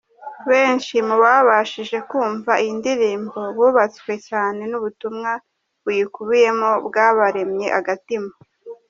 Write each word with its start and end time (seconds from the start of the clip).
Benshi 0.49 0.95
mu 1.07 1.15
babashije 1.23 1.97
kumva 2.09 2.51
iyi 2.61 2.71
ndirimbo 2.79 3.39
bubatswe 3.57 4.13
cyane 4.29 4.61
n’ubutumwa 4.71 5.31
buyikubiyemo 5.83 6.69
bwabaremye 6.87 7.67
agatima. 7.79 8.31